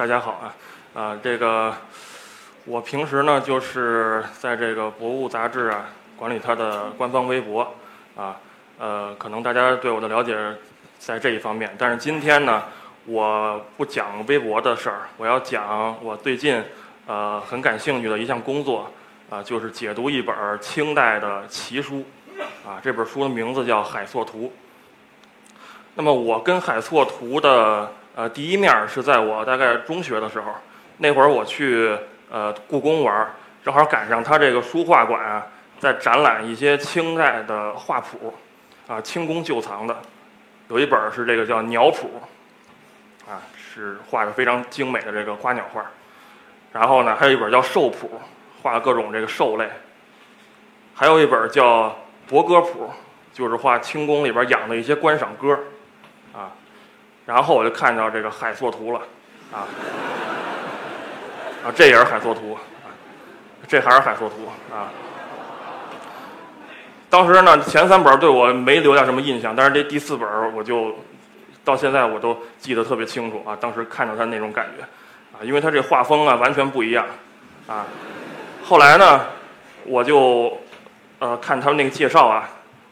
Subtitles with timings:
[0.00, 0.54] 大家好啊，
[0.94, 1.74] 啊，这个
[2.64, 7.60] 我平时呢就是在这个博物杂志啊管理它的官方微博
[8.16, 8.34] 啊，
[8.78, 10.34] 呃，可能大家对我的了解
[10.98, 12.62] 在这一方面，但是今天呢，
[13.04, 16.64] 我不讲微博的事儿，我要讲我最近
[17.06, 18.90] 呃很感兴趣的一项工作
[19.28, 22.02] 啊，就是解读一本清代的奇书
[22.66, 24.46] 啊，这本书的名字叫《海错图》。
[25.94, 30.52] 那么我跟海错图的呃第一面是在我大概中学的时候，
[30.98, 31.96] 那会儿我去
[32.30, 33.26] 呃故宫玩，
[33.64, 35.46] 正好赶上他这个书画馆啊
[35.78, 38.34] 在展览一些清代的画谱，
[38.86, 39.96] 啊清宫旧藏的，
[40.68, 42.10] 有一本是这个叫《鸟谱》，
[43.30, 45.84] 啊是画的非常精美的这个花鸟画，
[46.72, 48.10] 然后呢还有一本叫《兽谱》，
[48.62, 49.68] 画各种这个兽类，
[50.94, 51.88] 还有一本叫
[52.28, 52.90] 《博歌谱》，
[53.36, 55.58] 就是画清宫里边养的一些观赏鸽。
[57.30, 59.00] 然后我就看到这个海错图了，
[59.52, 59.62] 啊，
[61.64, 62.58] 啊，这也是海错图，
[63.68, 64.90] 这还是海错图啊。
[67.08, 70.92] 当时呢，前三本对我没留下什么印象，但是这第四本我就
[71.64, 73.56] 到现在我都记得特别清楚啊。
[73.60, 74.82] 当时看到他那种感觉，
[75.38, 77.06] 啊，因为他这画风啊完全不一样，
[77.68, 77.86] 啊。
[78.64, 79.20] 后来呢，
[79.84, 80.58] 我就
[81.20, 82.48] 呃看他们那个介绍啊，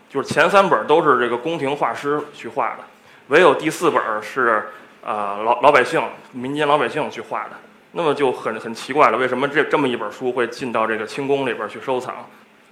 [0.09, 2.85] 就是前三本都是这个宫廷画师去画的。
[3.29, 4.65] 唯有第四本是，
[5.05, 7.51] 呃，老老百姓、民间老百姓去画的，
[7.93, 12.27] 那么就很很奇怪了，为什么这这么一本书会进到这个清宫里边去收藏？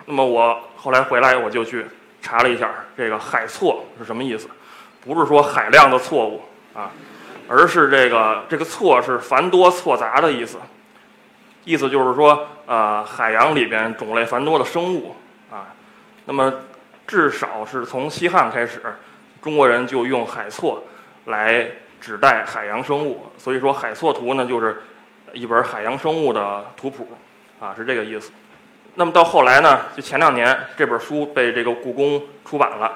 [0.07, 1.85] 那么我后来回来我就去
[2.23, 4.49] 查了一下，这个“海错”是什么意思？
[5.05, 6.91] 不是说海量的错误啊，
[7.49, 10.57] 而是这个这个“错”是繁多错杂的意思，
[11.65, 15.15] 意思就是说，呃，海洋里边种类繁多的生物
[15.51, 15.69] 啊，
[16.25, 16.51] 那么
[17.07, 18.81] 至少是从西汉开始。
[19.47, 20.83] 中国人就用海错
[21.27, 21.65] 来
[22.01, 24.83] 指代海洋生物，所以说海错图呢就是
[25.33, 27.07] 一本海洋生物的图谱，
[27.61, 28.33] 啊是这个意思。
[28.97, 32.87] 那么到后来呢，就前两年这本书被这个故宫出版了，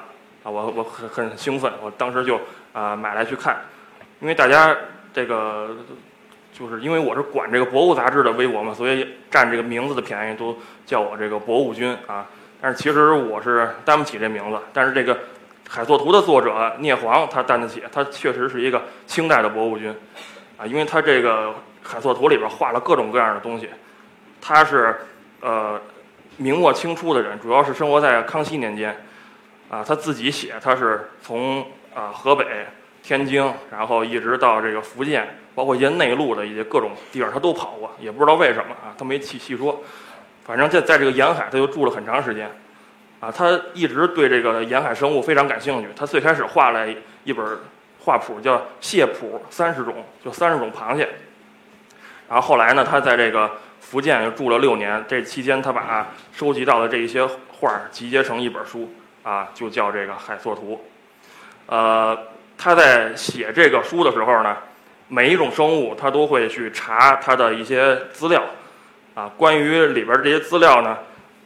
[0.43, 2.37] 啊我我很很兴奋，我当时就
[2.73, 3.55] 啊买来去看，
[4.19, 4.75] 因为大家
[5.13, 5.69] 这个
[6.51, 12.27] 就是因为我是管这个博物杂志的微博嘛，所以占这个名字的便宜都叫我这个博物君啊。
[12.59, 15.17] 但是其实我是担不起这名字，但是这个。
[15.73, 19.89] 海错图的作者聂璜，他担得起，他确实是一个清代的博物君，
[20.57, 23.69] 啊，因为他这个海错图里边画了各种各样的东西，
[24.41, 24.93] 他是
[25.39, 25.79] 呃
[26.35, 28.93] 明末清初的人，主要是生活在康熙年间，
[29.69, 31.65] 啊，他自己写，他是从
[31.95, 32.45] 啊河北、
[33.01, 39.81] 天津，然后一直到这个福建，包括一些内陆的一些各种地方，他都跑过，也不知道为什么啊，他没细细说，
[40.43, 42.51] 反正在在这个沿海，他就住了很长时间。
[43.21, 45.87] 啊，他一直对这个沿海生物非常感兴趣。
[45.95, 46.87] 他最开始画了
[47.23, 47.45] 一本
[47.99, 49.93] 画谱，叫《蟹谱三十种》，
[50.25, 51.07] 就三十种螃蟹。
[52.27, 55.05] 然后后来呢，他在这个福建又住了六年。
[55.07, 57.23] 这期间，他把收集到的这一些
[57.59, 60.81] 画集结成一本书，啊，就叫这个《海错图》。
[61.71, 62.17] 呃，
[62.57, 64.57] 他在写这个书的时候呢，
[65.07, 68.43] 每一种生物他都会去查他的一些资料，
[69.13, 70.97] 啊，关于里边这些资料呢，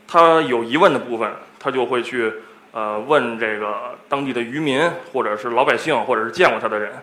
[0.08, 1.30] 他有疑问的部分。
[1.66, 2.32] 他就会去，
[2.72, 6.94] 呃，问这个当地的渔民，或者是老百姓，或者是见过他的人，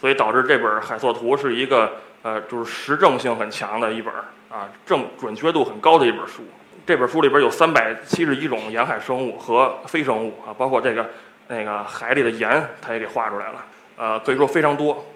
[0.00, 1.92] 所以导致这本《海错图》是一个，
[2.22, 4.12] 呃，就是实证性很强的一本
[4.50, 6.42] 啊，正准确度很高的一本书。
[6.84, 11.08] 这本书里边有三百七十一种沿海生物和非生物啊，包括这个
[11.46, 13.64] 那个海里的盐，他也给画出来了，
[13.96, 15.06] 呃，可以说非常多。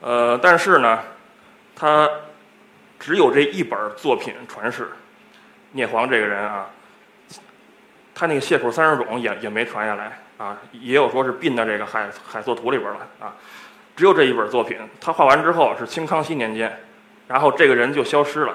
[0.00, 1.00] 呃，但是呢，
[1.74, 2.08] 他
[3.00, 4.86] 只有这一本作品传世，
[5.72, 6.68] 聂璜这个人啊。
[8.18, 13.36] 他那个蟹谱三十种也也没传下来啊，也有说是并到这个海海错图里边了啊，
[13.94, 14.78] 只有这一本作品。
[14.98, 16.74] 他画完之后是清康熙年间，
[17.28, 18.54] 然后这个人就消失了，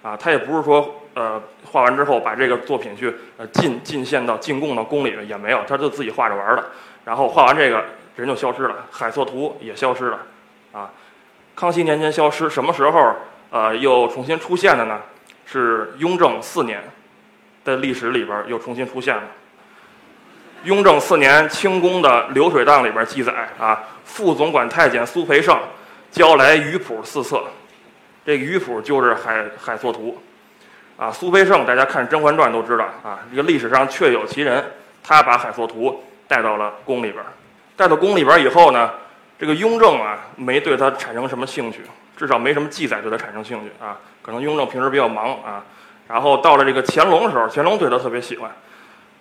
[0.00, 6.64] 啊，他也不是说呃画完之后把这个作品去呃进进献到进贡到宫里也没有，他就自己画着玩的。
[7.04, 7.84] 然后画完这个
[8.14, 10.20] 人就消失了，海错图也消失了，
[10.70, 10.88] 啊，
[11.56, 13.16] 康熙年间消失，什么时候
[13.50, 15.00] 呃又重新出现的呢？
[15.46, 16.80] 是雍正四年。
[17.64, 19.22] 在历史里边又重新出现了。
[20.64, 25.58] 雍正四年，清宫的流水账里边记载啊，副总管太监苏培盛
[26.10, 27.44] 交来鱼谱四册，
[28.24, 30.18] 这鱼谱就是海海错图，
[30.96, 34.64] 啊，苏培盛大家看《甄嬛传》都知道啊，这个历史上确有其人，
[35.02, 37.22] 他把海错图带到了宫里边，
[37.76, 38.90] 带到宫里边以后呢，
[39.38, 41.80] 这个雍正啊没对他产生什么兴趣，
[42.16, 45.62] 至少没什么记载对他产生兴趣啊，可能雍正平时比较忙啊。
[46.14, 48.48] 然后到了这个乾隆的时候，乾隆对他特别喜欢，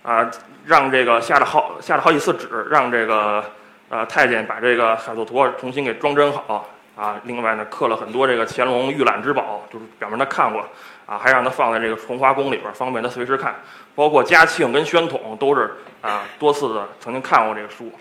[0.03, 0.29] 啊，
[0.63, 3.43] 让这个下了好下了好几次旨，让这个
[3.89, 10.63] 呃太监把这个海错图重新给装帧好，啊，另外呢刻了很多这个乾隆御览之宝，就是表明他看过
[11.07, 13.55] 啊，还让他放在这个崇华宫里边，方便他随时看。
[13.95, 17.91] 包括嘉庆跟宣统都是啊多次的曾经看过这个书，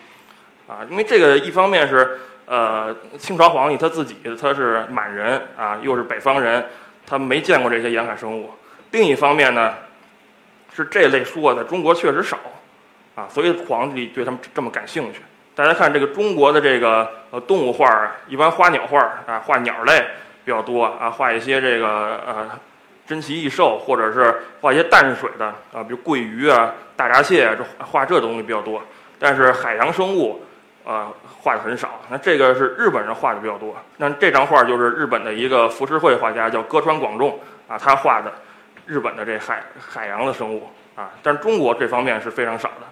[0.69, 6.63] 啊，因为这个一方面是呃清朝皇帝他自己他是满人啊，又是北方人，
[7.07, 8.51] 他没见过这些沿海生物；
[8.93, 9.75] 另一方面呢，
[10.73, 12.39] 是这类书啊在中国确实少，
[13.17, 15.21] 啊，所以皇帝对他们这么感兴趣。
[15.55, 20.03] 大家看这个中国的这个呃动物画儿，一般花鸟画儿啊，画鸟类
[20.45, 21.89] 比较多啊，画一些这个
[22.25, 22.49] 呃。
[23.05, 28.81] 珍奇异兽，或者是画一些淡水的啊，比如桂鱼啊、大闸蟹，这画这东西比较多。
[29.19, 30.41] 但是海洋生物，
[30.87, 31.09] 啊，
[31.41, 32.01] 画的很少。
[32.09, 33.75] 那这个是日本人画的比较多。
[33.97, 38.33] 那这张画就是日本的一个浮世绘画家，叫歌川广重啊，他画的
[38.93, 41.11] 日本的这海海洋的生物啊。
[41.23, 42.87] 但中国这方面是非常少的，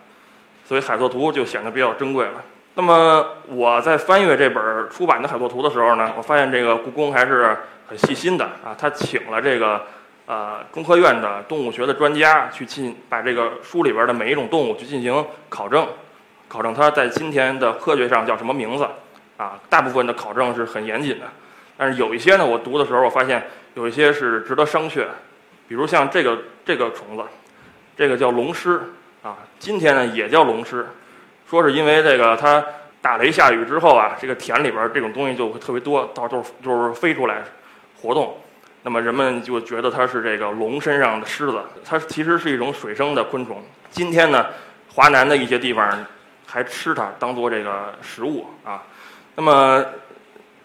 [0.64, 2.42] 所以海作图就显得比较珍贵了。
[2.74, 7.56] 那么我在翻阅这本出版的海作图的时候呢，我发现这个故宫还是
[7.86, 9.80] 很细心的啊，他请了这个。
[10.26, 15.84] 呃，中科院的动物学的专家去进把这个书里边的每一种动物去进行考证，
[16.46, 18.86] 考证它在今天的科学上叫什么名字
[19.36, 19.58] 啊？
[19.68, 21.26] 大部分的考证是很严谨的，
[21.76, 23.44] 但是有一些呢，我读的时候我发现
[23.74, 25.04] 有一些是值得商榷，
[25.70, 27.22] 比如像这个这个虫子，
[27.96, 28.76] 这个叫龙虱
[29.22, 30.84] 啊，今天呢也叫龙虱，
[31.48, 32.60] 说是因为这个它
[33.00, 37.44] 打雷下雨之后啊，这个田里边这种东西就会特别多，到时候就是飞出来
[38.02, 38.36] 活动。
[38.82, 43.62] 那么人们就觉得它是这个龙身上的虱子，它其实是一种水生的昆虫。
[43.92, 44.44] 今天呢，
[44.92, 46.04] 华南的一些地方
[46.46, 48.82] 还吃它当做这个食物啊。
[49.36, 49.86] 那么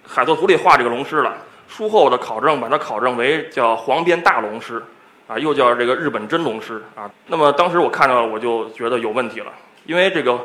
[0.04, 1.38] 海作图里画这个龙虱了，
[1.68, 4.82] 书后的考证把它考证为叫黄边大龙虱，
[5.28, 7.10] 啊，又叫这个日本真龙虱啊。
[7.28, 9.52] 那么当时我看到了，我就觉得有问题了，
[9.86, 10.40] 因为这个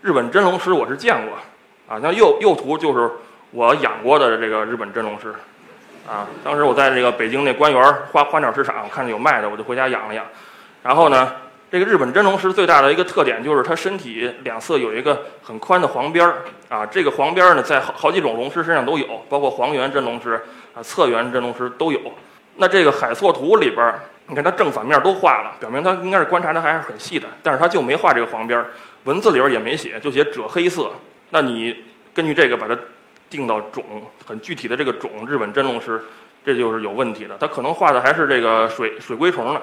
[0.00, 1.36] 日本真龙虱我是见过，
[1.86, 3.10] 啊，像右右图就是
[3.50, 5.30] 我养过的这个日本真龙虱。
[6.04, 10.26] 啊，当时我在这个北京那官园花花鸟市场我看见有卖的，我就回家养了养。
[10.82, 11.32] 然后呢，
[11.70, 16.38] 这个日本真龙虱最大的一个特点就是它身体两侧有一个很宽的黄边儿
[16.68, 16.84] 啊。
[16.84, 20.34] 这个黄边儿呢，在好好几种龙虱身上都有，包括黄缘真龙虱
[20.74, 22.00] 啊、侧缘真龙虱都有。
[22.56, 23.94] 那这个海错图里边，
[24.26, 28.66] 你看它正反面都画了，表明它应该是观察的还是很细的，但是它就没画这个黄边儿，
[29.04, 30.90] 文字里边也没写，就写赭黑色。
[31.30, 31.76] 那你
[32.14, 32.76] 根据这个把它。
[33.32, 33.82] 定到种
[34.26, 35.98] 很具体的这个种，日本真龙虱，
[36.44, 37.34] 这就是有问题的。
[37.40, 39.62] 它可能画的还是这个水水龟虫呢，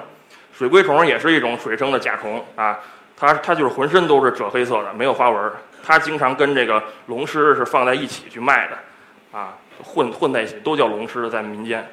[0.52, 2.76] 水龟虫也是一种水生的甲虫啊，
[3.16, 5.52] 它它就是浑身都是赭黑色的，没有花纹。
[5.84, 11.88] 它经常跟这个龙虱是放在一起去卖的，啊，混混在一起都叫龙虱在民间，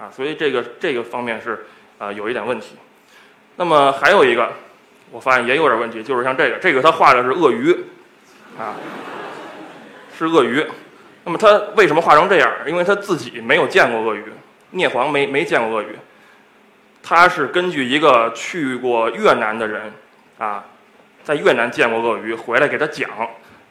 [0.00, 1.66] 啊，所以这个这个方面是
[1.98, 2.76] 啊有一点问题。
[3.56, 4.50] 那么还有一个，
[5.10, 7.76] 我发现也有点问题，就是像这个，这个他画的是鳄鱼，
[8.58, 8.74] 啊，
[10.16, 10.66] 是鳄鱼。
[11.22, 12.50] 那么他为什么画成这样？
[12.66, 14.24] 因为他自己没有见过鳄鱼，
[14.70, 15.98] 聂璜没没见过鳄鱼，
[17.02, 19.92] 他是根据一个去过越南的人，
[20.38, 20.64] 啊，
[21.22, 23.10] 在越南见过鳄鱼回来给他讲，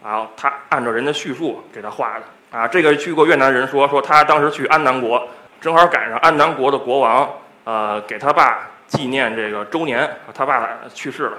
[0.03, 5.27] 啊，他按照人的叙述给他画的，啊，这个去过越南人说说他当时去安南国，
[5.61, 7.29] 正好赶上安南国的国王，
[7.63, 11.37] 呃，给他爸纪念这个周年，他爸去世了，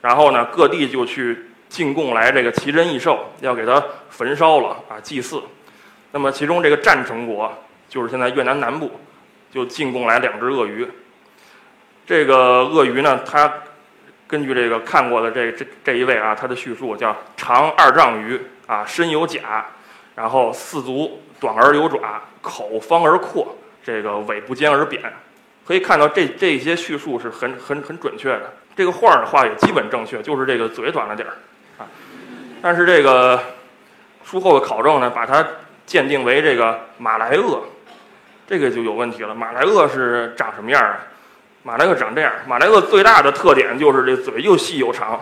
[0.00, 1.50] 然后呢，各地就去。
[1.66, 5.42] 进贡来这个奇珍异兽，要给它焚烧了啊，祭祀。
[6.12, 7.52] 那么其中这个战成国，
[7.88, 8.92] 就是现在越南南部，
[9.50, 10.88] 就进贡来两只鳄鱼。
[12.06, 13.52] 这个鳄鱼呢，它
[14.28, 19.66] 根据这个看过的这这这一位啊，他的叙述叫长二丈余啊，身有甲，
[20.14, 25.02] 然后四足短而有爪，口方而阔，这个尾不尖而扁。
[25.66, 28.52] 可以看到这这些叙述是很很很准确的。
[28.76, 31.34] 这个画儿的话也基本正确，就是这个嘴短了点儿
[31.78, 31.88] 啊。
[32.60, 33.40] 但是这个
[34.22, 35.44] 术后的考证呢，把它
[35.86, 37.62] 鉴定为这个马来鳄，
[38.46, 39.34] 这个就有问题了。
[39.34, 40.98] 马来鳄是长什么样啊？
[41.62, 42.30] 马来鳄长这样。
[42.46, 45.18] 马来鳄最大的特点就是这嘴又细又长，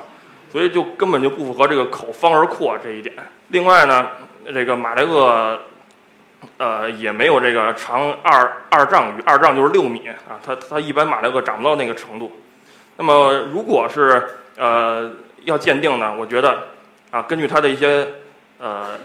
[0.51, 3.15] 所以就根本就不符合这个口方而阔这一点。
[3.49, 4.09] 另外呢，
[4.53, 5.61] 这个马来鳄，
[6.59, 10.39] 呃，也没有这个长二二丈余，二丈就是六米啊。
[10.45, 12.33] 它它一般马来鳄长不到那个程度。
[12.97, 14.23] 那么如果是
[14.57, 15.11] 呃
[15.45, 16.69] 要鉴定呢，我觉得。
[17.13, 18.09] 啊，根据它的一些
[18.57, 18.99] 呃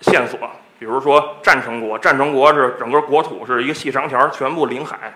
[0.00, 0.38] 线索，
[0.78, 5.12] 比如说战成国，战成国是整个国土是一个细长条，全部临海，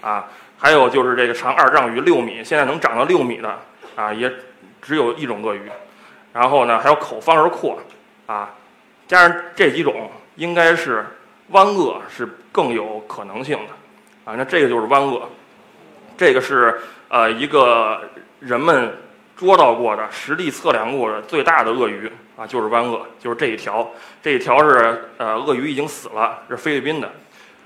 [0.00, 3.58] 啊，还有就是这个长二丈余六米，现在能长到六米的
[3.96, 4.32] 啊，也
[4.80, 5.62] 只有一种鳄鱼。
[6.32, 7.80] 然后呢，还有口方而阔，
[8.26, 8.54] 啊，
[9.08, 11.04] 加上这几种，应该是
[11.48, 15.22] 湾鳄是更有可能性的，啊，那这个就是湾鳄，
[16.16, 18.00] 这个是呃一个
[18.40, 18.96] 人们。
[19.38, 23.88] 捉到过的、实地测量过的最大的鳄鱼啊，就是湾鳄，就是这一条。
[24.20, 27.08] 这一条是呃，鳄鱼已经死了，是菲律宾的，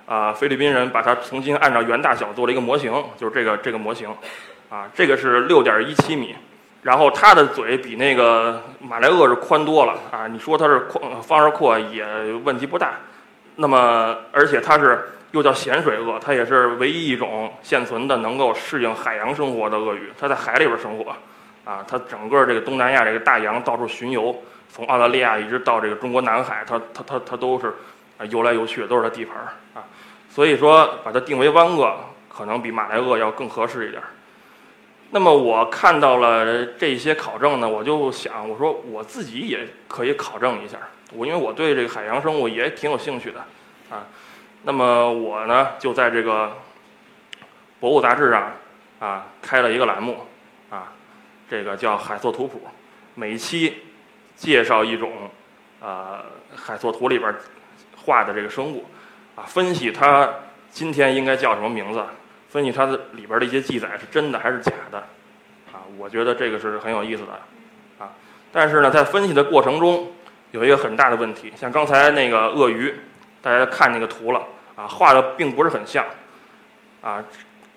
[0.04, 4.14] 啊，菲律宾人把它重新按照原大小做了一个模型，就是这个这个模型，
[4.68, 6.34] 啊，这个是六点一七米，
[6.82, 12.04] 然后它的嘴比那个马来鳄是宽多了啊，你说它是宽方而阔也
[12.44, 12.92] 问题不大。
[13.56, 21.14] 那么，而且它是又叫咸水鳄，它也是唯一一种现存的能够适应海洋生活的鳄鱼，它在海里边生活。
[21.64, 24.34] 啊，它整个这个东南亚这个大洋到处巡游，
[24.68, 27.68] 从澳大利亚一直到这个中国南海，它它它它都是
[28.18, 29.84] 啊游来游去，都是它地盘儿啊。
[30.28, 31.94] 所以说，把它定为湾鳄，
[32.28, 34.08] 可能比马来鳄要更合适一点儿。
[35.14, 40.78] 那么我看到了这些考证呢，我就想，我说我自己也可以考证一下，
[41.12, 43.38] 我因为我对这个海洋生物也挺有兴趣的
[43.94, 44.06] 啊。
[44.62, 46.56] 那么我呢，就在这个
[47.78, 48.52] 博物杂志上
[49.00, 50.16] 啊开了一个栏目
[50.70, 50.90] 啊。
[51.50, 52.62] 这个叫海错图谱，
[53.14, 53.82] 每期
[54.34, 55.12] 介绍一种
[55.82, 56.24] 啊
[56.56, 57.34] 海错图里边
[57.94, 58.86] 画的这个生物，
[59.36, 60.26] 啊分析它
[60.70, 62.02] 今天应该叫什么名字，
[62.52, 64.98] 分析它的里边的一些记载是真的还是假的，
[65.72, 67.32] 啊我觉得这个是很有意思的，
[67.98, 68.12] 啊
[68.52, 70.12] 但是呢在分析的过程中
[70.50, 72.94] 有一个很大的问题，像刚才那个鳄鱼，
[73.40, 74.42] 大家看那个图了
[74.76, 76.04] 啊画的并不是很像，
[77.00, 77.24] 啊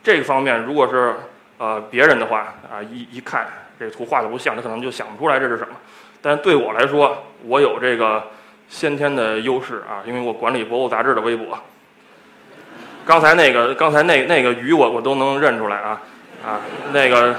[0.04, 1.16] 这个方面如果是
[1.58, 3.48] 呃别人的话啊一一看。
[3.78, 5.76] 这图画的不像，他可能就想不出来这是什么。
[6.22, 8.26] 但对我来说，我有这个
[8.70, 11.60] 先天的优势啊，因为我管理博物杂志的微博。
[13.06, 16.02] 刚才那个，刚才那那个鱼，我我都能认出来啊
[16.46, 16.60] 啊，
[16.92, 17.36] 那个，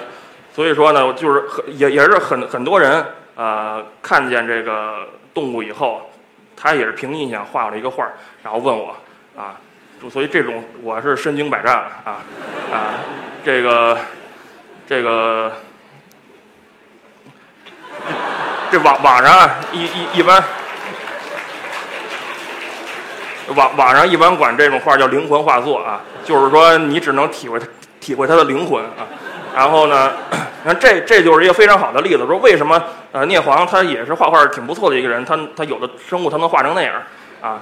[0.55, 3.05] 所以说呢，就是很也也是很很多人
[3.35, 6.09] 啊，看见这个动物以后，
[6.57, 8.07] 他也是凭印象画了一个画，
[8.43, 8.97] 然后问我
[9.37, 9.59] 啊，
[10.11, 12.23] 所以这种我是身经百战啊
[12.73, 12.95] 啊，
[13.45, 13.99] 这个
[14.89, 15.53] 这个。
[18.69, 20.43] 这网网上，一一一般，
[23.55, 27.61] 网网上一般管这种画叫灵魂画作啊，就是说你只能体会
[28.01, 29.07] 体会它的灵魂啊。
[29.55, 36.95] 然后呢，你看这这就是一个非常好的例子，说为什么呃聂璜他也是画画挺不错的一个人，他他有的生物他能画成那样
[37.41, 37.61] 啊，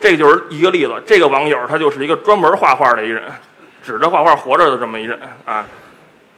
[0.00, 0.94] 这就是一个例子。
[1.06, 3.22] 这个网友他就是一个专门画画的一人，
[3.84, 5.64] 指着画画活着的这么一人啊，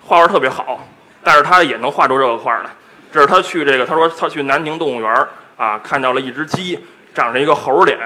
[0.02, 0.86] 画画特别好，
[1.22, 2.70] 但是他也能画出这个画来。
[3.10, 5.26] 这是他去这个，他说他去南宁动物园
[5.56, 6.78] 啊，看到了一只鸡，
[7.14, 7.98] 长着一个猴脸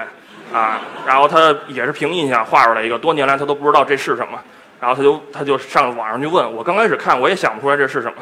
[0.53, 4.39] 啊，然后他也是凭印象画出来一个，多年来他都不知道这是什么，
[4.81, 8.15] 然后他就他就上网上去问我，刚开始看我也想不出来这是什么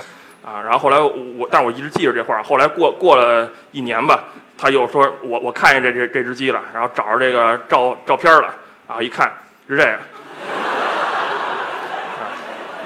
[0.44, 4.26] 啊，然后后来我但我一直记着这画，后来过过了一年吧，
[4.58, 8.54] 他又说我我看见这这这只鸡了，然后找着这个照照片了
[8.88, 9.32] 啊，一看
[9.70, 9.98] 是这个，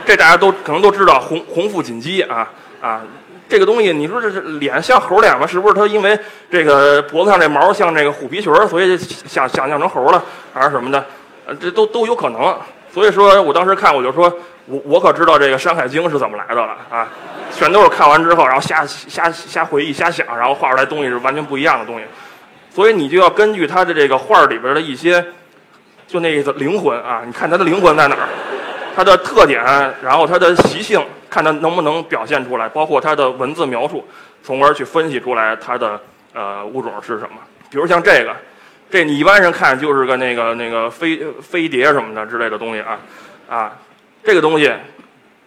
[0.05, 2.47] 这大家都可能都知道红红腹锦鸡啊
[2.81, 3.01] 啊。
[3.51, 5.45] 这个东西，你说这是脸像猴脸吗？
[5.45, 6.17] 是不是它因为
[6.49, 11.05] 这个脖子上这毛像这个虎皮裙儿，所以想想象成猴了，还是什么的？
[11.59, 12.57] 这都都有可能。
[12.93, 14.33] 所以说我当时看，我就说，
[14.67, 17.09] 我我可知道这个《山海经》是怎么来的了啊！
[17.53, 22.05] 全都是看完之后，然后瞎瞎瞎回忆、瞎想，然后画出来东西是完全不一样的东西。
[22.73, 25.21] 所以你就要根据它的这个画里边的一些，
[26.07, 28.29] 就那个灵魂啊，你看它的灵魂在哪儿，
[28.95, 29.61] 它的特点，
[30.01, 31.05] 然后它的习性。
[31.31, 34.05] 看它能不能表现出来，包括它的文字描述，
[34.43, 35.99] 从而去分析出来它的
[36.33, 37.37] 呃物种是什么。
[37.69, 38.35] 比如像这个，
[38.89, 42.99] 这你一般人看就是个那个那个飞飞碟什么的之类的东西啊
[43.47, 43.71] 啊，
[44.21, 44.73] 这个东西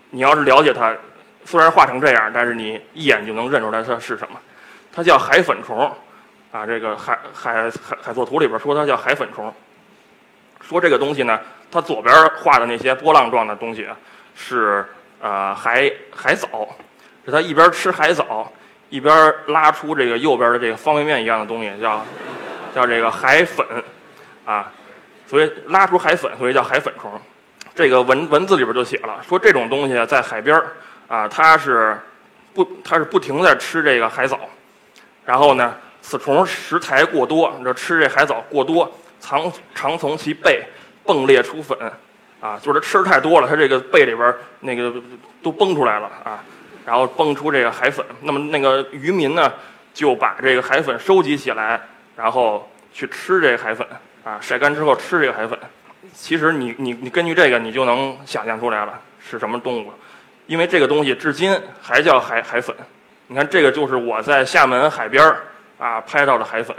[0.08, 0.96] 你要是了解它，
[1.44, 4.40] 虽然画成这样，但是你一眼就能认出来它是什么。
[4.90, 5.94] 它叫海粉虫
[6.50, 9.52] 啊，这个海海海海作图里边说它叫海粉虫。
[10.62, 11.38] 说这个东西呢，
[11.70, 13.86] 它左边画的那些波浪状的东西
[14.34, 14.82] 是。
[15.24, 16.68] 呃，海海藻，
[17.24, 18.52] 是它一边吃海藻，
[18.90, 22.04] 一边拉出这个右边的这个方便面一样的东西，叫
[22.74, 23.66] 叫这个海粉，
[24.44, 24.70] 啊，
[25.26, 27.10] 所以拉出海粉，所以叫海粉虫。
[27.74, 30.62] 这个文文字里边就写了，说这种东西在海边
[31.08, 31.98] 啊，它是
[32.52, 34.38] 不它是不停在吃这个海藻，
[35.24, 40.62] 然后呢，此虫食材过多，这吃这海藻过多，常常从其背
[41.06, 41.78] 迸裂出粉。
[42.44, 44.92] 啊，就是它吃太多了，它这个背里边那个
[45.42, 46.44] 都崩出来了啊，
[46.84, 48.04] 然后崩出这个海粉。
[48.20, 49.50] 那么那个渔民呢，
[49.94, 51.80] 就把这个海粉收集起来，
[52.14, 53.86] 然后去吃这个海粉
[54.24, 55.58] 啊，晒干之后吃这个海粉。
[56.12, 59.90] 其实你你你根据这个，你就能想象出来了是什么动物，
[60.46, 62.76] 因为这个东西至今还叫海海粉。
[63.28, 65.34] 你看这个就是我在厦门海边
[65.78, 66.76] 啊拍到的海粉。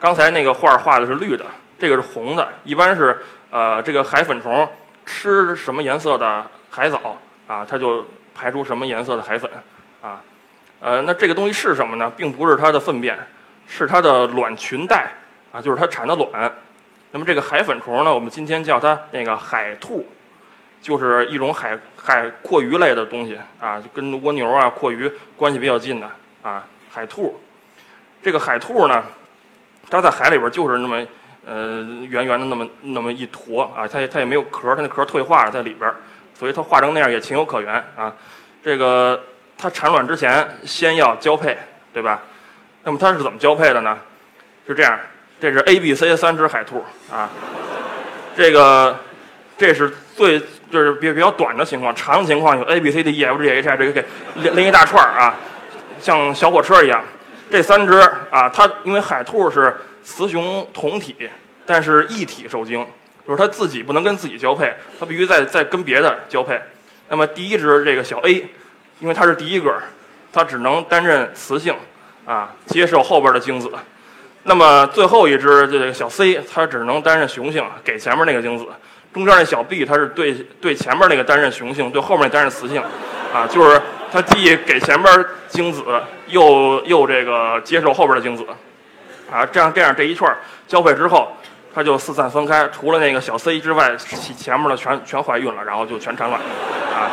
[0.00, 1.46] 刚才那个画画的是绿的，
[1.78, 3.16] 这个是红的，一般是
[3.50, 4.68] 呃这个海粉虫。
[5.08, 9.50] 吃什么颜色的海藻啊，它就排出什么颜色的海粉，
[10.02, 10.22] 啊，
[10.80, 12.12] 呃，那这个东西是什么呢？
[12.14, 13.18] 并不是它的粪便，
[13.66, 15.10] 是它的卵群带，
[15.50, 16.52] 啊，就是它产的卵。
[17.10, 20.06] 那么这个海粉虫呢，我们今天叫它那个海兔，
[20.82, 26.10] 就是一种海海阔鱼类的东西啊，就跟蜗牛啊、阔鱼关系比较近的
[26.42, 27.40] 啊，海兔。
[28.22, 29.02] 这个海兔呢，
[29.88, 31.02] 它在海里边就是那么
[31.48, 35.90] 呃圆圆的那么那么一坨啊，它也它也没有壳，它那壳退化了在里边，
[36.38, 38.12] 所以它化成那样也情有可原啊。
[38.62, 39.18] 这个
[39.56, 41.56] 它产卵之前先要交配，
[41.92, 42.20] 对吧？
[42.84, 43.96] 那么它是怎么交配的呢？
[44.66, 44.98] 是这样。
[45.40, 47.30] 这是 A、B、C 三只海兔啊，
[48.36, 48.98] 这个
[49.56, 55.36] 这是最就是比比较短的情况，长的情况有 A、B、C、D、E、F、G、H、I 这个给连连一大串啊，
[56.00, 57.00] 像小火车一样。
[57.48, 58.00] 这三只
[58.30, 59.72] 啊，它因为海兔是
[60.08, 61.14] 雌雄同体，
[61.66, 62.84] 但是异体受精，
[63.26, 66.58] 就是它自己不能跟自己交配，它必须再再跟别的交配。
[67.10, 68.48] 那么第一只这个小 A，
[69.00, 69.72] 因为它是第一个，
[70.32, 71.74] 它只能担任雌性
[72.24, 73.70] 啊，接受后边的精子。
[74.44, 78.64] 那么最后一只这个小 C，它只能担任雄性，给前面那个精子；
[79.12, 82.82] 中间那小 B，它是对对前面那个担任雄性，对后面那担任雌性，
[83.32, 85.84] 啊，就是它既给前边精子，
[86.28, 88.46] 又又这个接受后边的精子，
[89.30, 90.34] 啊，这样这样这一串
[90.66, 91.32] 交配之后，
[91.74, 97.10] 它就四散分开，除了那个小 C 之外，前面的全全怀孕了，然后就全产卵，啊，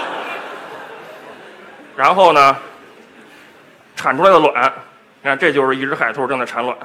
[1.95, 2.55] 然后呢，
[3.95, 4.73] 产出来的卵，
[5.21, 6.77] 你看这就是一只海兔正在产卵。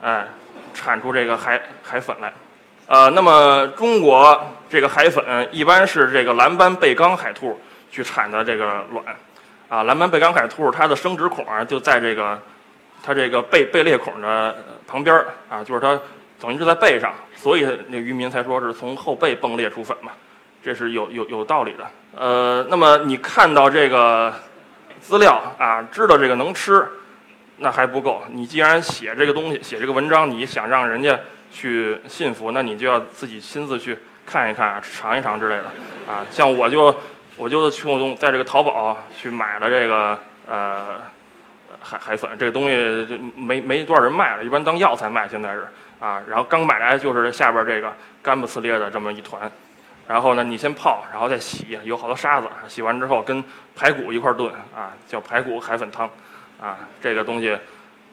[0.00, 0.24] 哎，
[0.72, 2.32] 产出这个海海粉来，
[2.86, 7.60] 呃，那么中国这个海粉一般是这个蓝斑背缸海兔
[7.90, 9.04] 去产的这个卵，
[9.68, 12.40] 啊，蓝斑背缸海兔它的生殖孔啊就在这个
[13.02, 15.14] 它这个背背裂孔的旁边
[15.48, 16.00] 啊，就是它
[16.40, 20.12] 等于是在背上，所以那渔民才说是从后背迸裂出粉嘛，
[20.62, 21.86] 这是有有有道理的。
[22.16, 24.34] 呃，那么你看到这个
[25.00, 26.86] 资料啊，知道这个能吃。
[27.60, 31.18] 那还不够，你既然写这个东西，写这个文章，你想让人家
[31.50, 35.64] 去信服，那你就要自己亲自去看一看、尝一尝之类的，
[36.08, 36.94] 啊，像我就
[37.36, 41.00] 我就去在这个淘宝去买了这个呃
[41.88, 45.66] 海海粉，这个东西就没没多少人卖了，一般当药材卖，现在是
[46.00, 49.50] 啊，然后刚买来就是下边这个干不呲咧的这么一团，
[50.06, 53.42] 然后呢你先泡，然后再洗，有好多沙子，洗完之后跟
[53.74, 56.08] 排骨一块炖啊，叫排骨海粉汤。
[56.60, 57.56] 啊，这个东西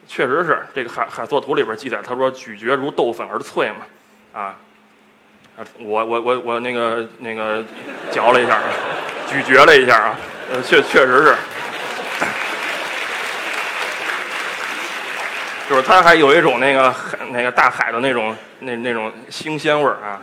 [0.06, 4.54] 确实是这个海海作图里边记载，他说咀嚼如豆粉而脆嘛，啊，
[5.80, 7.64] 我我我我那个那个
[8.12, 8.60] 嚼了一下，
[9.26, 10.14] 咀嚼了一下啊，
[10.52, 11.34] 呃，确确实是，
[15.68, 20.22] 就是它还有一种那个海那个大海的那种那那种腥鲜味儿啊，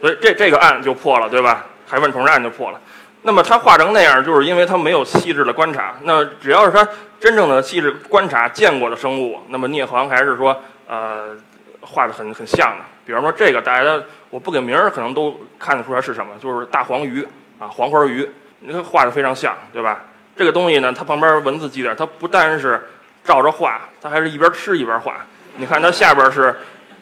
[0.00, 1.66] 所以这这个案就破了，对吧？
[1.86, 2.80] 海粉虫案就破了。
[3.22, 5.94] 那么它画成那样，就是因为它没有细致的观察。
[6.02, 6.86] 那只要是它
[7.20, 11.36] 真正的细致观察见过的生物，那么聂航还是说，呃，
[11.80, 12.84] 画的很很像的。
[13.06, 17.26] 比方说这个，大家我不给名儿，可能都看得出来是什么，就是大黄鱼
[17.58, 18.26] 啊，黄花鱼，
[18.60, 20.02] 你看画的非常像，对吧？
[20.36, 22.82] 这个东西呢，它旁边文字记载，它不单是
[23.24, 25.16] 照着画，他还是一边吃一边画。
[25.56, 26.54] 你看他下边是。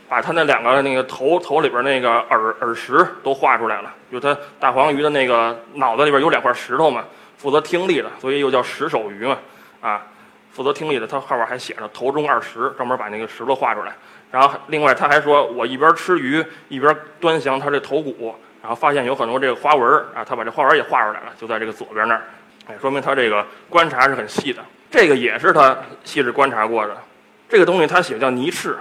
[0.08, 7.02] 把他那两个那个头头里边那个耳耳石都画出来了，就他大黄鱼的那个脑子里边有两块石头嘛，
[7.38, 9.38] 负责听力的，所以又叫石首鱼嘛，
[9.80, 10.02] 啊，
[10.50, 13.94] 负责听力的，他后边还写着头中二石，专门把那个石头画出来。
[14.30, 22.22] 然后另外他还说，我一边吃鱼一边端详他这头骨，然后发现有很多这个花纹啊，他把这花纹也画出来了，就在这个左边那儿，
[22.66, 24.62] 哎，说明他这个观察是很细的。
[24.92, 25.74] 这个也是他
[26.04, 26.94] 细致观察过的，
[27.48, 28.76] 这个东西他写叫泥翅。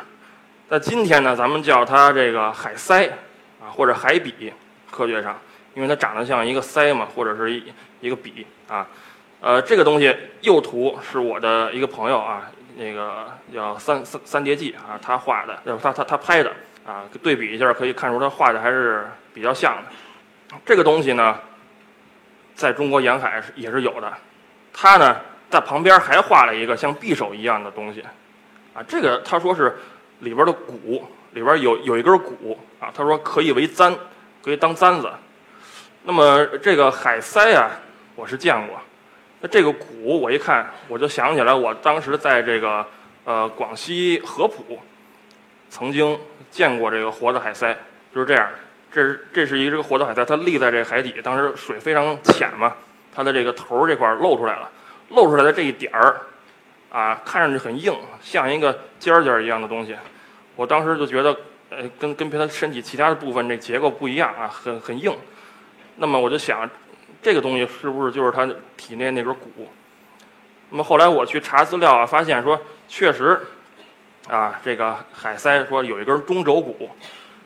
[0.67, 3.09] 那今天呢，咱们叫它这个海鳃，
[3.61, 4.51] 啊，或者海笔，
[4.91, 5.39] 科学上，
[5.73, 7.63] 因为它长得像一个鳃嘛，或者是一
[8.01, 8.85] 一个笔啊，
[9.39, 16.51] 呃，这个东西右图是我的一个朋友啊，那个叫三三三叠纪啊，他画的，他他他拍的
[16.85, 20.57] 啊，对比一下可以看出他画的还是比较像的。
[20.65, 21.39] 这个东西呢，
[22.53, 24.11] 在中国沿海也是有的，
[24.73, 25.17] 他呢
[25.51, 28.01] 在旁边还画了一个像匕首一样的东西，
[28.73, 29.77] 啊，这个他说是。
[30.21, 33.91] 里边的骨里边有有一根骨啊，他说可以为簪，
[34.43, 35.11] 可以当簪子。
[36.03, 37.71] 那么这个海鳃啊，
[38.13, 38.79] 我是见过。
[39.39, 42.85] 那这个骨我一看，我就想起来我当时在这个
[43.23, 44.77] 呃广西合浦
[45.71, 46.15] 曾经
[46.51, 47.75] 见过这个活的海鳃，
[48.13, 48.47] 就是这样。
[48.91, 52.75] 这是这是一个活的海鳃，它立在这海底，当时水非常浅嘛，
[53.11, 54.69] 它的这个头这块露出来了，
[55.11, 56.21] 露出来的这一点儿。
[56.91, 59.95] 啊，看上去很硬，像一个尖尖儿一样的东西。
[60.57, 61.33] 我当时就觉得，
[61.69, 65.15] 呃，跟跟别的身体其他的部分这结构不一样啊，很很硬。
[65.95, 66.69] 那么我就想，
[67.21, 68.45] 这个东西是不是就是他
[68.75, 69.69] 体内那根骨？
[70.69, 73.39] 那么后来我去查资料啊，发现说确实，
[74.27, 76.89] 啊，这个海鳃说有一根中轴骨，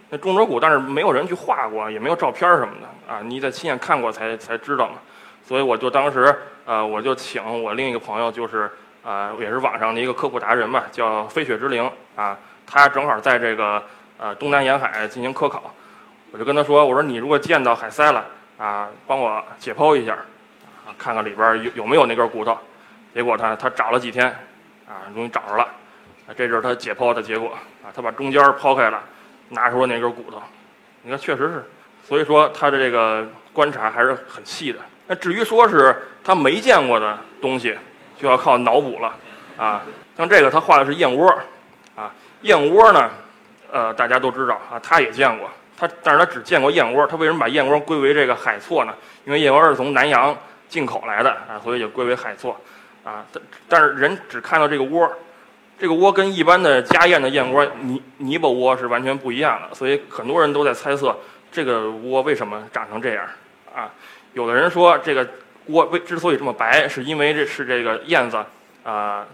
[0.09, 4.95] 那中轴骨但是没有人去画过，也没有照片什么的啊，你得亲眼看过才才知道嘛。
[5.43, 8.69] 所以我就当时呃，我就请我另一个朋友，就是
[9.03, 13.83] 啊，也是网上的一个科普达人吧，叫飞雪之灵啊，他正好在这个
[14.17, 15.71] 呃东南沿海进行科考，
[16.31, 18.25] 我就跟他说，我说你如果见到海鳃了
[18.57, 20.13] 啊，帮我解剖一下
[20.85, 22.57] 啊，看看里边有有没有那根骨头。
[23.13, 24.25] 结果他他找了几天
[24.87, 25.67] 啊，终于找着了，
[26.35, 27.49] 这就是他解剖的结果
[27.83, 29.01] 啊，他把中间剖开了，
[29.49, 30.41] 拿出了那根骨头，
[31.03, 31.63] 你看确实是，
[32.03, 34.79] 所以说他的这个观察还是很细的。
[35.07, 37.77] 那至于说是他没见过的东西，
[38.19, 39.15] 就要靠脑补了，
[39.55, 39.83] 啊，
[40.17, 41.29] 像这个他画的是燕窝，
[41.95, 43.09] 啊，燕窝呢，
[43.71, 48.93] 呃，大家都知道啊，他也见过，他但是他只见过燕窝，他为什么把燕窝归为这个海错呢？
[49.25, 50.35] 因为燕窝是从南洋
[50.67, 52.59] 进口来的啊，所以就归为海错，
[53.03, 55.07] 啊，但但是人只看到这个窝，
[55.77, 61.15] 这个窝跟一般的家燕的燕窝泥泥巴窝是完全不一样的，所以很多人都在猜测
[61.51, 63.23] 这个窝为什么长成这样，
[63.75, 63.91] 啊。
[64.35, 65.25] 有的人说，这个
[65.67, 68.37] 窝为之所以这么白，是因为这是这个燕子
[68.83, 69.25] 啊，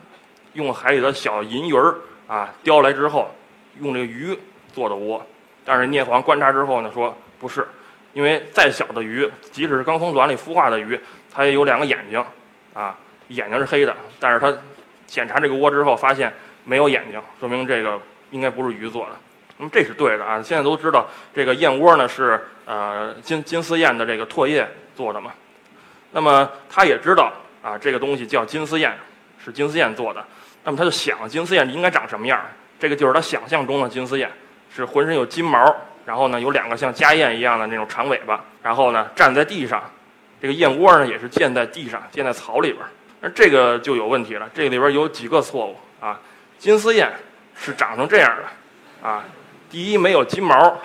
[0.53, 1.95] 用海里的小银鱼儿
[2.27, 3.33] 啊叼来之后，
[3.79, 4.37] 用这个鱼
[4.71, 5.25] 做的窝。
[5.65, 7.67] 但是聂璜观察之后呢，说不是，
[8.13, 10.99] 因为再小的鱼，即使是刚从卵里孵化的鱼，
[11.33, 12.23] 它也有两个眼睛，
[12.75, 12.95] 啊，
[13.29, 13.95] 眼睛是黑的。
[14.19, 14.55] 但是他
[15.07, 16.31] 检查这个窝之后，发现
[16.63, 19.13] 没有眼睛，说明这个应该不是鱼做的。
[19.57, 20.41] 那么这是对的啊！
[20.43, 22.39] 现在都知道这个燕窝呢是
[22.71, 24.65] 呃金金丝燕的这个唾液。
[24.93, 25.31] 做的嘛，
[26.11, 27.31] 那么他也知道
[27.63, 28.95] 啊，这个东西叫金丝燕，
[29.43, 30.23] 是金丝燕做的。
[30.65, 32.39] 那么他就想金丝燕应该长什么样？
[32.77, 34.29] 这个就是他想象中的金丝燕，
[34.69, 35.73] 是浑身有金毛，
[36.05, 39.81] 然后呢有两个像家燕一样的那种长尾巴，然后呢站在地上，
[40.41, 42.83] 这个燕窝呢也是建在地上，建在草里边。
[43.21, 46.19] 那这个就有问题了，这里边有几个错误啊。
[46.59, 47.11] 金丝燕
[47.55, 49.23] 是长成这样的啊，
[49.69, 50.77] 第一没有金毛，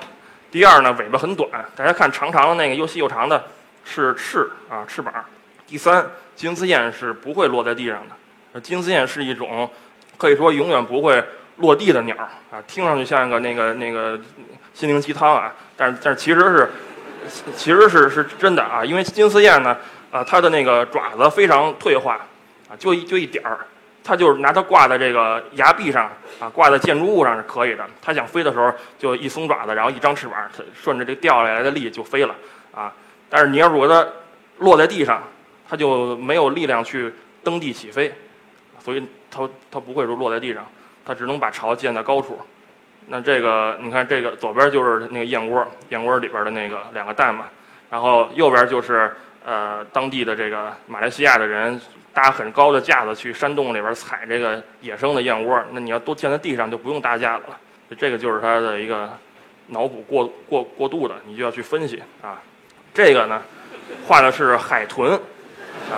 [0.57, 3.45] 第二呢尾巴很短，大家看长长的那个又细又长的。
[3.85, 5.12] 是翅啊，翅膀。
[5.66, 8.59] 第三，金丝燕是不会落在地上的。
[8.62, 9.69] 金丝燕是一种
[10.16, 11.23] 可以说永远不会
[11.57, 12.16] 落地的鸟
[12.51, 14.19] 啊，听上去像一个那个那个
[14.73, 16.71] 心灵鸡汤啊，但是但是其实是
[17.55, 19.77] 其实是是真的啊，因为金丝燕呢
[20.11, 22.19] 啊，它的那个爪子非常退化
[22.71, 23.59] 啊，就一就一点儿，
[24.07, 27.85] 它就是拿它挂在这个崖壁上啊，挂在建筑物上是可以的。
[28.01, 32.33] 它想飞的时候就一松爪子，然后一张翅膀，它顺着这掉下来的力就飞了
[32.73, 32.92] 啊。
[33.29, 34.07] 但是你要如果它
[34.59, 35.21] 落在地上，
[35.69, 38.14] 它就没有力量去蹬地起飞，
[38.79, 40.64] 所以它它不会说落在地上，
[41.05, 42.38] 它只能把巢建在高处。
[43.09, 47.47] 那这个你看，这个左边就是那个燕窝，燕窝里边的那个两个蛋嘛，
[47.90, 49.16] 然后右边就是
[49.47, 51.81] 呃当地的这个马来西亚的人
[52.13, 55.63] 搭很高的架子去山洞里边采这个野生的燕窝。
[55.71, 57.57] 那你要都建在地上，就不用搭架子了。
[57.97, 59.09] 这个就是他的一个
[59.69, 62.43] 脑补过过过度的，你就要去分析啊。
[62.93, 63.41] 这个呢，
[64.05, 65.13] 画的是海豚，
[65.93, 65.95] 啊，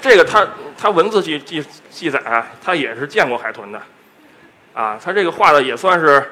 [0.00, 0.46] 这个他
[0.76, 3.80] 他文字记记记载啊，他也是见过海豚的，
[4.74, 6.22] 啊，他这个画的也算是，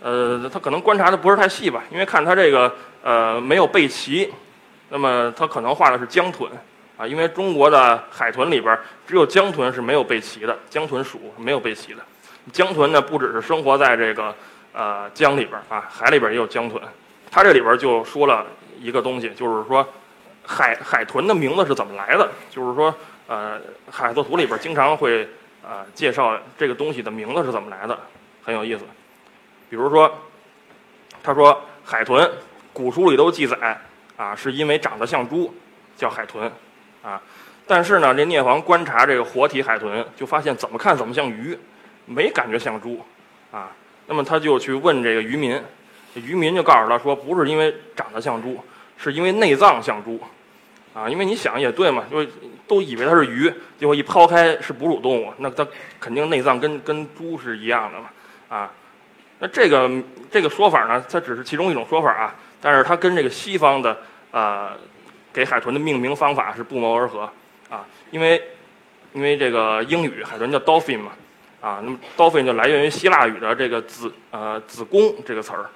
[0.00, 4.32] 呃，他可能观察的不是太细吧，因为看他这个呃没有背鳍，
[4.94, 6.48] 那么他可能画的是江豚，
[6.96, 12.02] 啊，因为中国的海豚里边只有江豚是没有背鳍的，江豚属没有背鳍的，
[12.52, 14.32] 江豚呢不只是生活在这个
[14.72, 16.80] 呃江里边啊，海里边也有江豚。
[17.28, 18.46] 他这里边就说了
[18.78, 19.84] 一个东西，就是说，
[20.46, 22.30] 海海豚的名字是怎么来的？
[22.48, 22.94] 就是说，
[23.26, 25.28] 呃，海作图里边经常会
[25.64, 27.98] 呃介绍这个东西的名字是怎么来的，
[28.44, 28.84] 很有意思。
[29.68, 30.08] 比如说，
[31.20, 32.30] 他说海豚，
[32.72, 33.76] 古书里都记载
[34.16, 35.52] 啊，是因为长得像猪，
[35.96, 36.50] 叫海豚，
[37.02, 37.20] 啊，
[37.66, 41.58] 但是呢，这聂璜观察这个活体海豚，就发现怎么看怎么像鱼，
[42.06, 43.04] 没感觉像猪，
[43.50, 43.70] 啊，
[44.06, 45.60] 那么他就去问这个渔民。
[46.14, 48.56] 渔民就告诉他说：“不是因为长得像猪，
[48.96, 50.16] 是因为内脏像猪，
[50.94, 52.24] 啊，因为你想也对嘛，就
[52.68, 55.66] 都以为它是鱼，结果一抛开是哺乳动物，那它
[55.98, 58.06] 肯定内脏跟跟猪是一样的嘛，
[58.48, 58.70] 啊，
[59.40, 59.90] 那这个
[60.30, 63.96] 这个说法呢，它只是其中一种说法啊，但是它跟这个西方的
[64.30, 64.70] 呃
[65.32, 67.30] 给海豚的命名方法是不谋而合，
[67.68, 68.42] 啊，因为
[69.12, 71.12] 因为这个英语海豚叫 dolphin 嘛，
[71.60, 75.66] 啊，那么 dolphin 就来源于希腊语的这个子呃子宫这个词儿。”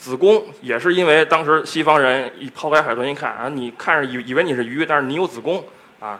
[0.00, 5.62] 子宫也是因为当时西方人一抛开海豚一看啊，你看着以以为你是鱼，但是你有子宫
[5.98, 6.18] 啊，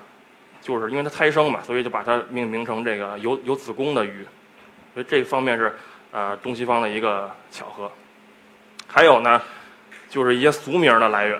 [0.60, 4.26] 就是因为它胎生嘛，所以就把它命名成这个有有子宫的鱼，
[4.92, 5.74] 所以这方面是
[6.10, 7.90] 呃东西方的一个巧合。
[8.92, 9.40] 还有呢，
[10.08, 11.38] 就是一些俗名的来源，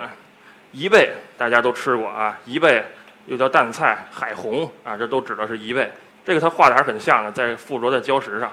[0.73, 2.81] 贻贝大家都吃过啊，贻贝
[3.25, 5.91] 又叫淡菜、海虹啊，这都指的是贻贝。
[6.23, 8.49] 这个它画的还是很像的，在附着在礁石上。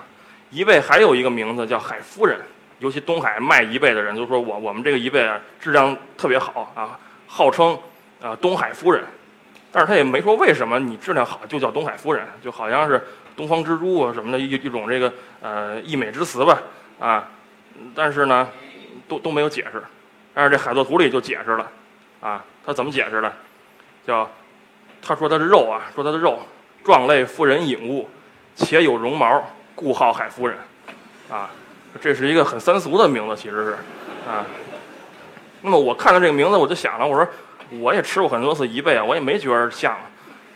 [0.50, 2.40] 贻贝还有一个名字叫海夫人，
[2.80, 7.78] 尤其东海卖贻贝的人就说我我们这个贻贝啊质量特别好啊，号称
[8.20, 9.04] 啊东海夫人。
[9.70, 13.06] 但是他也没说为什么你质量好就叫东海夫人，就好像是
[13.36, 16.58] 东方之珠啊什么的一一种这个呃溢美之词吧
[16.98, 17.28] 啊。
[17.94, 18.48] 但是呢，
[19.08, 19.82] 都都没有解释。
[20.34, 21.70] 但是这海作图里就解释了
[22.20, 23.32] 啊，他怎么解释的？
[24.06, 24.30] 叫
[25.02, 26.38] 他说他的肉啊，说他的肉
[26.84, 28.08] 状类妇人隐物，
[28.54, 29.42] 且有绒毛。
[29.80, 30.58] 故号海夫人，
[31.30, 31.48] 啊，
[32.00, 33.72] 这是一个很三俗的名字，其实是，
[34.28, 34.44] 啊，
[35.62, 37.24] 那么我看到这个名字，我就想了，我说
[37.78, 39.96] 我也吃过很多次贻贝啊，我也没觉得像，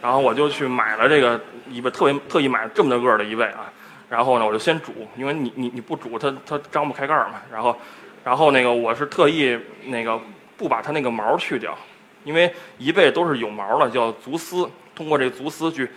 [0.03, 3.71] 然后我就去买了这个贻贝，特别特意买了这么大个的贻贝啊，
[4.09, 7.79] 然后呢，我就先煮，因为你你你不煮它它张不开盖嘛，然后
[8.25, 10.21] 然后那个我是特意那个
[10.57, 11.77] 不把它那个毛去掉，
[12.25, 15.89] 因为贻贝都是有毛的，叫足丝，通过这足丝去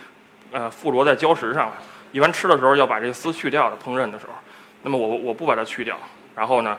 [0.50, 1.72] 呃附着在礁石上。
[2.12, 4.32] 一般吃的时候要把这个丝去掉的，烹饪的时候，
[4.82, 5.98] 那么我我不把它去掉，
[6.34, 6.78] 然后呢，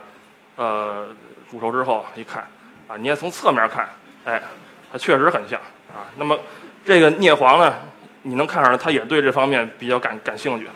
[0.56, 1.06] 呃，
[1.48, 2.44] 煮熟之后一看，
[2.88, 3.88] 啊，你也从侧面看，
[4.24, 4.42] 哎，
[4.90, 5.60] 它确实很像
[5.94, 6.10] 啊。
[6.16, 6.36] 那么
[6.84, 7.74] 这个聂黄呢，
[8.22, 10.66] 你能看出来，他也对这方面比较感感兴趣，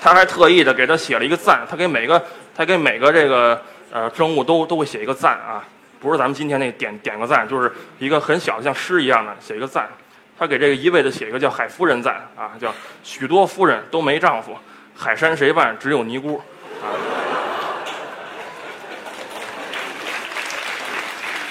[0.00, 2.24] 他还特意的给他写了一个赞，他给每个
[2.58, 5.62] 他给每个这个呃生物都都会写一个赞啊，
[6.00, 9.88] 不是咱们今天那点点个赞，就是一个很小的像诗一样的写一个赞。
[10.36, 14.56] 他给这个一味的写一个叫海夫人赞啊，叫许多夫人都没丈夫，
[14.92, 16.42] 海山谁伴只有尼姑
[16.82, 16.90] 啊。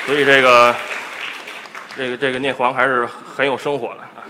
[0.06, 0.76] 所以这个
[1.96, 4.28] 这个这个聂璜还是很有生活的啊。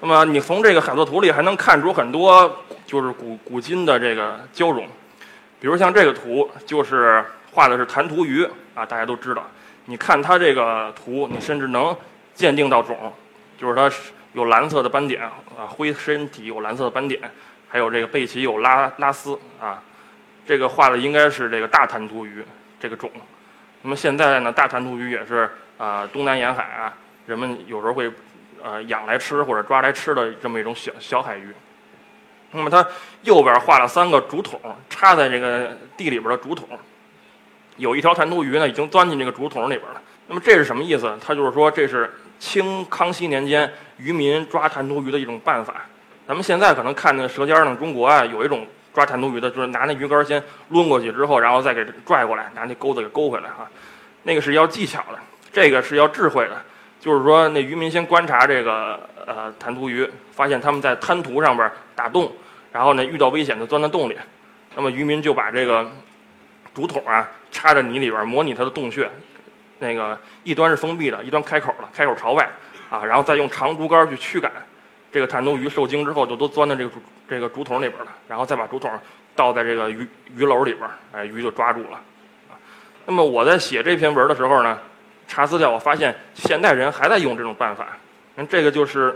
[0.00, 4.86] 那么你从这个海作图里还能看出很多就是古古今的这个交融，
[5.60, 9.42] 比如像这个图就是画的是弹涂鱼啊，大家都知道。
[9.86, 11.96] 你看它这个图，你甚至能
[12.34, 13.12] 鉴定到种，
[13.58, 13.90] 就是它
[14.34, 15.22] 有蓝色的斑点
[15.56, 17.20] 啊，灰身体有蓝色的斑点，
[17.68, 19.82] 还有这个背鳍有拉拉丝啊，
[20.46, 22.44] 这个画的应该是这个大弹涂鱼
[22.78, 23.10] 这个种。
[23.82, 26.94] 那么现在呢，大弹涂鱼也是啊，东南沿海啊，
[27.26, 28.08] 人们有时候会
[28.62, 31.52] 呃养来吃或者抓来吃的这么一种小小海鱼。
[32.50, 32.86] 那么它
[33.22, 36.66] 右边画了三个竹筒，插在这个地里边的竹筒。
[37.76, 40.00] 有一条弹涂鱼呢，已经钻进这个竹筒里边了。
[40.26, 41.16] 那么这是什么意思？
[41.24, 45.82] 它就是说，这是清康熙年间渔民抓弹涂鱼的一种办法。
[46.26, 53.68] 咱们现在可能看那《舌尖上的中国》啊，有一种抓弹涂鱼的，就是拿那鱼竿先抡过去之后，然后再给拽过来，拿那钩子给勾回来哈。
[54.22, 55.18] 那个是要技巧的，
[55.52, 56.62] 这个是要智慧的。
[57.00, 62.32] 就是说，那渔民先观察这个呃弹涂鱼，发现他们在滩涂上边打洞，
[62.72, 64.16] 然后呢遇到危险就钻到洞里。
[64.74, 65.90] 那么渔民就把这个
[66.74, 67.28] 竹筒啊。
[67.50, 69.10] 插在泥里边，模拟它的洞穴，
[69.78, 72.46] 那个一端是封闭的，一端开口的，开口朝外，
[72.90, 74.52] 啊，然后再用长竹竿去驱赶，
[75.10, 78.90] 这个弹涂鱼受惊之后就都钻到这个竹这个竹筒里边了，然后再把竹筒
[79.34, 80.06] 倒在这个鱼
[80.36, 81.98] 鱼篓里边，哎，鱼就抓住了，
[82.50, 82.52] 啊，
[83.06, 84.78] 那么我在写这篇文的时候呢，
[85.28, 87.96] 查资料我发现现代人还在用这种办法，
[88.34, 89.14] 那这个就是，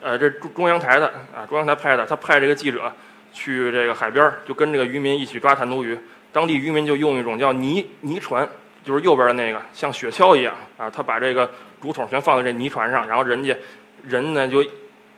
[0.00, 2.90] 呃，这中中央台的啊，中央台拍的，他派这个记者
[3.32, 5.96] 去这个海边，就跟这个渔民一起抓弹涂鱼。
[6.32, 8.48] 当地渔民就用一种叫泥泥船，
[8.82, 10.88] 就是右边的那个，像雪橇一样啊。
[10.88, 11.48] 他把这个
[11.82, 13.54] 竹筒全放在这泥船上，然后人家
[14.02, 14.64] 人呢就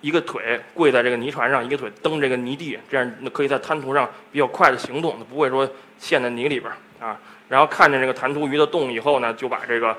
[0.01, 7.17] 一个腿跪在这个泥船上，一个腿蹬这个泥地，这样可以在滩涂上比较快的行动，不会说陷在泥里边啊。
[7.49, 9.95] 然后看见这个弹涂鱼的洞以后呢，就把这个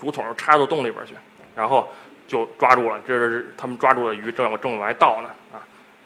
[0.00, 1.14] 竹筒插到洞里边去，
[1.54, 1.88] 然后
[2.26, 3.00] 就抓住了。
[3.06, 5.60] 这是他们抓住的鱼，正往正往外倒呢啊。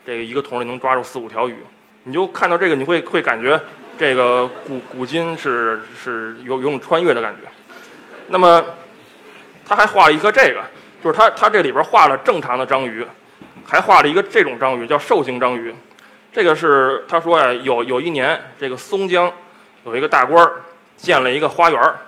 [0.04, 1.56] 这个一个桶里能抓住四五条鱼，
[2.04, 3.60] 你就看到这个，你会会感觉。
[3.98, 7.46] 这个古古今是是有有种穿越的感觉，
[8.28, 8.64] 那么
[9.66, 10.62] 他还画了一个这个，
[11.04, 13.06] 就是他他这里边画了正常的章鱼，
[13.62, 15.74] 还画了一个这种章鱼叫兽形章鱼，
[16.32, 19.30] 这个是他说呀，有有一年这个松江
[19.84, 20.62] 有一个大官儿
[20.96, 21.98] 建了一个花园儿，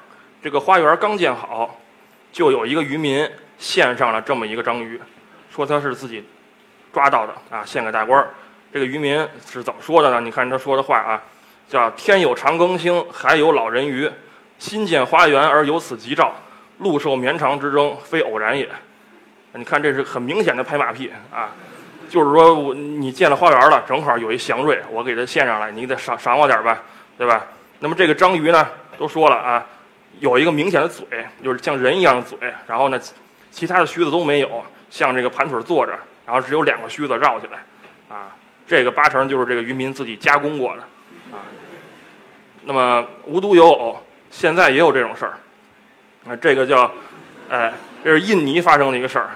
[0.43, 1.79] 这个花园刚建好，
[2.33, 3.29] 就有一个渔民
[3.59, 5.01] 献上了这么一个章鱼，
[5.55, 6.25] 说他是自己
[6.93, 8.31] 抓到的啊，献给大官儿
[8.73, 10.21] 这个渔民是怎么说的呢？
[10.21, 11.23] 你看他说的话啊。
[11.69, 14.11] 叫天有长庚星，海有老人鱼。
[14.59, 16.35] 新建花园而有此吉兆，
[16.79, 18.69] 陆受绵长之争，非偶然也。
[19.55, 21.51] 你看，这是很明显的拍马屁啊！
[22.11, 26.83] 就是说我你建了花园了，正好有一祥瑞，我给它献上来，你得赏赏我点儿吧，
[27.17, 27.47] 对吧？
[27.79, 29.67] 那么这个章鱼呢，都说了啊，
[30.21, 31.07] 有一个明显的嘴，
[31.43, 32.39] 就是像人一样的嘴。
[32.67, 33.01] 然后呢，
[33.51, 35.93] 其他的须子都没有，像这个盘腿坐着，
[36.27, 37.65] 然后只有两个须子绕起来，
[38.15, 38.35] 啊，
[38.67, 40.83] 这个八成就是这个渔民自己加工过的。
[41.37, 41.41] 啊
[42.65, 45.33] 那么无独有偶，现在也有这种事儿。
[46.25, 46.89] 啊，这个叫，
[47.51, 47.73] 哎，
[48.05, 49.31] 这是印尼发生的一个事儿。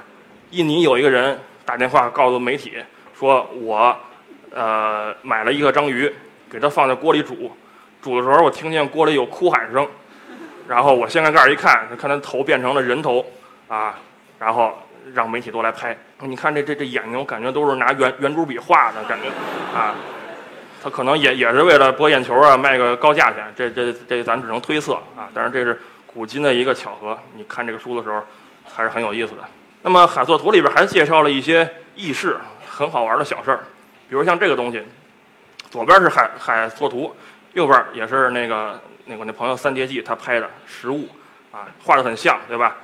[0.51, 2.75] 印尼有一个人打电话告诉媒体
[3.19, 3.97] 说，我
[4.55, 6.09] 呃买了一个章鱼，
[6.49, 7.51] 给它放在锅里煮，
[8.01, 9.85] 煮的时候我听见锅里有哭喊声，
[10.69, 13.25] 然后我掀开盖儿一看，看他头变成了人头，
[13.69, 13.99] 啊，
[14.39, 14.77] 然后
[15.15, 15.97] 让媒体都来拍。
[16.21, 19.29] 你看这这这眼睛，我感觉都是拿圆圆珠笔画的感觉，
[19.79, 19.95] 啊，
[20.83, 23.45] 他可能也也是为了博眼球啊，卖个高价钱。
[23.57, 25.81] 这这这咱只能推测啊，但是这是。
[26.17, 28.23] 古今的一个巧合，你看这个书的时候
[28.65, 29.43] 还是很有意思的。
[29.83, 33.59] 那么海作图里边还介绍了一些轶事，很好玩的小事儿，
[34.09, 34.83] 比如像这个东西，
[35.71, 37.15] 左边是海海作图，
[37.57, 41.09] 右边也是那个那个那朋友三叠纪他拍的实物，
[41.51, 42.77] 啊，画的很像，对吧？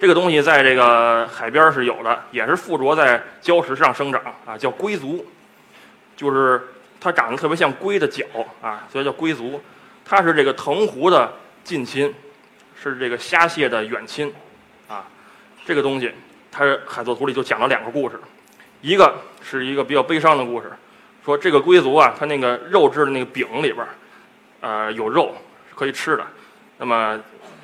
[0.00, 5.24] 这个东西在这个海边是有的，也是附着在礁石上生长，啊，叫龟足，
[6.16, 6.60] 就是
[7.00, 8.24] 它长得特别像龟的脚，
[8.60, 9.62] 啊，所以叫龟足。
[10.04, 11.32] 它是这个藤壶的
[11.64, 12.14] 近亲。
[12.78, 14.30] 是这个虾蟹的远亲，
[14.86, 15.02] 啊，
[15.64, 16.12] 这个东西，
[16.52, 18.20] 它海作图里就讲了两个故事，
[18.82, 20.70] 一个是一个比较悲伤的故事，
[21.24, 23.78] 说这个龟族啊，它那个肉质的那个饼里边，
[24.66, 25.32] 呃，有肉
[25.68, 26.26] 是可以吃的，
[26.78, 27.16] 那么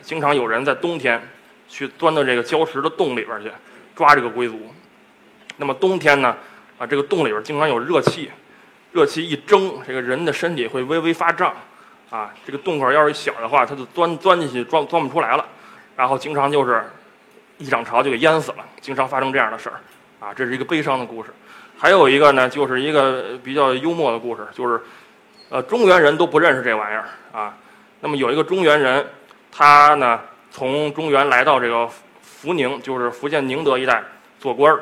[0.03, 1.21] 经常有人在冬天
[1.69, 3.51] 去钻到这个礁石的洞里边去
[3.97, 4.73] 抓这个龟族，
[5.57, 6.37] 那么冬天呢，
[6.79, 8.31] 啊，这个洞里边经常有热气，
[8.93, 11.53] 热气一蒸，这个人的身体会微微发胀。
[12.09, 15.45] 啊，这个洞口要是小的话，它就钻钻进去，钻钻不出来了，
[15.97, 16.85] 然后经常就是
[17.57, 19.81] 一涨潮就给淹死了，经常发生这样的事儿，
[20.21, 21.31] 啊，这是一个悲伤的故事。
[21.79, 24.79] 还有一个呢，就是一个比较幽默的故事，就是
[25.53, 27.55] 呃，中原人都不认识这玩意儿啊。
[28.01, 29.07] 那么有一个中原人，
[29.51, 30.19] 他呢
[30.51, 31.87] 从中原来到这个
[32.23, 34.03] 福宁，就是福建宁德一带
[34.41, 34.81] 做官儿，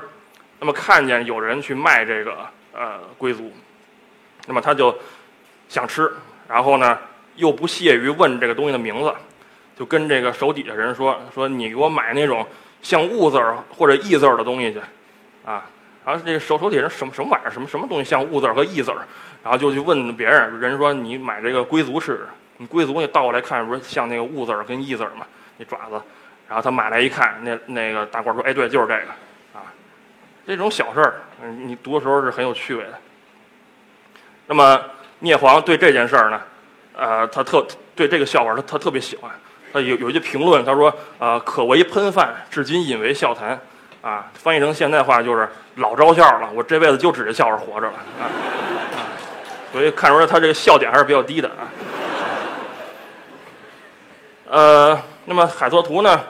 [0.61, 2.37] 那么看见有人去卖这个
[2.73, 3.53] 呃龟足，
[4.47, 4.97] 那么他就
[5.69, 6.09] 想吃，
[6.49, 6.97] 然后呢。
[7.37, 9.15] 又不屑于问这个东西的名字，
[9.79, 12.47] 就跟这个手底下人说：“说你给我买那种
[12.83, 14.79] 像物字儿或者义字儿的东西去，
[15.47, 15.65] 啊。”
[16.05, 19.07] 然后这手手底下人什么什么玩意儿，什么什么东西像物字儿和义字儿，
[19.43, 25.27] 然后就去问别人，人说：“你买这个龟足试试，你龟足你倒过来看，不是像那个物字儿跟义字儿吗？
[25.57, 26.01] 那爪子。”
[26.47, 29.03] 然后他买来一看，那那个大官说：“哎，对，就是这个，
[29.55, 29.63] 啊，
[30.47, 32.93] 这种小事儿，你读的时候是很有趣味的。”
[34.47, 34.81] 那么
[35.21, 36.41] 聂璜对这件事儿呢？
[36.97, 39.31] 呃，他特对这个笑话，他他特别喜欢。
[39.73, 43.59] 他有有一句评论，他说：“呃，可为喷饭，至今引为笑谈。”
[44.03, 46.51] 啊，翻译成现代话就是老招笑了。
[46.55, 48.25] 我这辈子就指着笑话活着了啊！
[49.73, 51.69] 所以看出来他这个笑点还是比较低的啊。
[54.49, 56.25] 呃，那么海作图呢，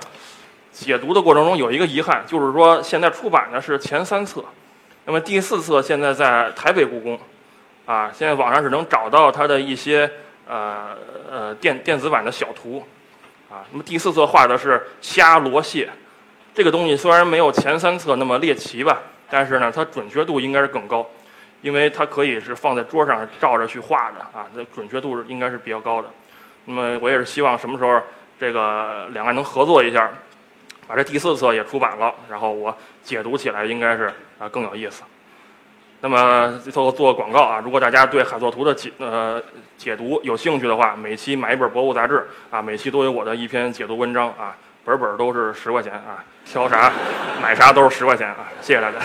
[0.73, 4.45] 解读的过程中有一个遗憾，就是说现在出版的是前三册，
[5.05, 7.19] 那么第四册现在在台北故宫，
[7.87, 10.11] 啊，现在网上只能找到他的一些。
[10.53, 10.97] 呃
[11.31, 12.85] 呃，电电子版的小图，
[13.49, 15.89] 啊，那么第四册画的是虾螺蟹，
[16.53, 19.01] 这个东西虽然没有前三册那么猎奇吧，
[19.31, 21.09] 但是呢，它准确度应该是更高，
[21.63, 26.09] 因为它可以是放在桌上照着去画的啊，这准确度应该是比较高的。
[26.65, 28.01] 那么我也是希望什么时候
[28.39, 30.11] 这个两岸能合作一下，
[30.87, 35.03] 把这第四册也出版了，然后我解读起来应该是啊更有意思。
[36.03, 39.43] 那么最后做个广告啊，如果大家对海作图的解呃
[39.77, 46.91] 解读有兴趣的话，每期买一本博物杂志啊，每期都有我的一篇解读文章啊，本本都是十块钱啊，挑啥
[47.43, 48.99] 买啥都是十块钱啊，谢谢大家。